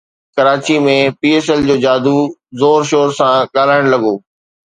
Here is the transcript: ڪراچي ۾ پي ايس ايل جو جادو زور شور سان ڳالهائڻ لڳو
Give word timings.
ڪراچي 0.35 0.75
۾ 0.85 0.93
پي 1.19 1.29
ايس 1.33 1.47
ايل 1.51 1.61
جو 1.67 1.75
جادو 1.83 2.15
زور 2.61 2.81
شور 2.93 3.07
سان 3.17 3.33
ڳالهائڻ 3.53 3.83
لڳو 3.93 4.13